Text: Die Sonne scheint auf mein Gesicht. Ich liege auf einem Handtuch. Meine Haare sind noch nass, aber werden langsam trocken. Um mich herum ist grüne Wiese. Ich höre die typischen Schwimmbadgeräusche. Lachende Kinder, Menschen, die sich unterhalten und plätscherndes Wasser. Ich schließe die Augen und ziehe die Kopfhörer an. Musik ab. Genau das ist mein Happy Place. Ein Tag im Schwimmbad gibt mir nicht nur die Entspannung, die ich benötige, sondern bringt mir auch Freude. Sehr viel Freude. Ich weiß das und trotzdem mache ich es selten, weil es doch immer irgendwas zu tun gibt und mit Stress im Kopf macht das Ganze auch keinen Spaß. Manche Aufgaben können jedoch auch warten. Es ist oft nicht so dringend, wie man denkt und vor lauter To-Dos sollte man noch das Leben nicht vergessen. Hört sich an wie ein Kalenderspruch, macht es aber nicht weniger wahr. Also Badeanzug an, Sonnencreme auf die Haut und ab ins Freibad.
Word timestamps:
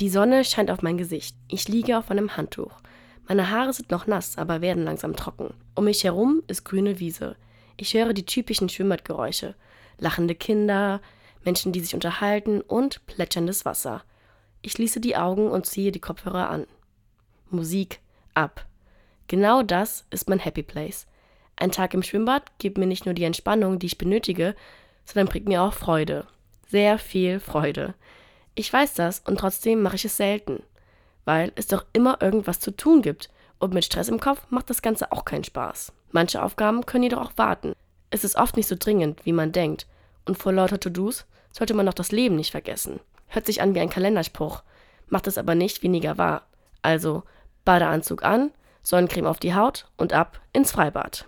Die 0.00 0.08
Sonne 0.08 0.44
scheint 0.44 0.72
auf 0.72 0.82
mein 0.82 0.98
Gesicht. 0.98 1.36
Ich 1.46 1.68
liege 1.68 1.96
auf 1.96 2.10
einem 2.10 2.36
Handtuch. 2.36 2.80
Meine 3.28 3.50
Haare 3.50 3.72
sind 3.72 3.92
noch 3.92 4.08
nass, 4.08 4.36
aber 4.38 4.60
werden 4.60 4.82
langsam 4.82 5.14
trocken. 5.14 5.54
Um 5.76 5.84
mich 5.84 6.02
herum 6.02 6.42
ist 6.48 6.64
grüne 6.64 6.98
Wiese. 6.98 7.36
Ich 7.76 7.94
höre 7.94 8.12
die 8.12 8.26
typischen 8.26 8.68
Schwimmbadgeräusche. 8.68 9.54
Lachende 9.98 10.34
Kinder, 10.34 11.00
Menschen, 11.44 11.70
die 11.70 11.78
sich 11.78 11.94
unterhalten 11.94 12.60
und 12.60 13.06
plätscherndes 13.06 13.64
Wasser. 13.64 14.02
Ich 14.62 14.72
schließe 14.72 14.98
die 14.98 15.16
Augen 15.16 15.48
und 15.48 15.66
ziehe 15.66 15.92
die 15.92 16.00
Kopfhörer 16.00 16.50
an. 16.50 16.66
Musik 17.50 18.00
ab. 18.34 18.66
Genau 19.28 19.62
das 19.62 20.06
ist 20.10 20.28
mein 20.28 20.40
Happy 20.40 20.64
Place. 20.64 21.06
Ein 21.54 21.70
Tag 21.70 21.94
im 21.94 22.02
Schwimmbad 22.02 22.58
gibt 22.58 22.78
mir 22.78 22.86
nicht 22.86 23.06
nur 23.06 23.14
die 23.14 23.24
Entspannung, 23.24 23.78
die 23.78 23.86
ich 23.86 23.98
benötige, 23.98 24.56
sondern 25.04 25.28
bringt 25.28 25.46
mir 25.46 25.62
auch 25.62 25.72
Freude. 25.72 26.26
Sehr 26.66 26.98
viel 26.98 27.38
Freude. 27.38 27.94
Ich 28.54 28.72
weiß 28.72 28.94
das 28.94 29.20
und 29.20 29.38
trotzdem 29.38 29.82
mache 29.82 29.96
ich 29.96 30.04
es 30.04 30.16
selten, 30.16 30.62
weil 31.24 31.52
es 31.56 31.66
doch 31.66 31.84
immer 31.92 32.22
irgendwas 32.22 32.60
zu 32.60 32.70
tun 32.70 33.02
gibt 33.02 33.30
und 33.58 33.74
mit 33.74 33.84
Stress 33.84 34.08
im 34.08 34.20
Kopf 34.20 34.42
macht 34.50 34.70
das 34.70 34.82
Ganze 34.82 35.10
auch 35.10 35.24
keinen 35.24 35.44
Spaß. 35.44 35.92
Manche 36.12 36.42
Aufgaben 36.42 36.86
können 36.86 37.04
jedoch 37.04 37.20
auch 37.20 37.32
warten. 37.36 37.72
Es 38.10 38.22
ist 38.22 38.36
oft 38.36 38.56
nicht 38.56 38.68
so 38.68 38.76
dringend, 38.78 39.26
wie 39.26 39.32
man 39.32 39.50
denkt 39.50 39.86
und 40.24 40.38
vor 40.38 40.52
lauter 40.52 40.78
To-Dos 40.78 41.26
sollte 41.50 41.74
man 41.74 41.86
noch 41.86 41.94
das 41.94 42.12
Leben 42.12 42.36
nicht 42.36 42.52
vergessen. 42.52 43.00
Hört 43.26 43.46
sich 43.46 43.60
an 43.60 43.74
wie 43.74 43.80
ein 43.80 43.90
Kalenderspruch, 43.90 44.62
macht 45.08 45.26
es 45.26 45.38
aber 45.38 45.54
nicht 45.54 45.82
weniger 45.82 46.18
wahr. 46.18 46.42
Also 46.82 47.24
Badeanzug 47.64 48.22
an, 48.22 48.52
Sonnencreme 48.82 49.26
auf 49.26 49.40
die 49.40 49.54
Haut 49.54 49.86
und 49.96 50.12
ab 50.12 50.40
ins 50.52 50.70
Freibad. 50.70 51.22